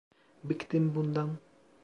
Bıktım 0.43 0.95
bundan. 0.95 1.37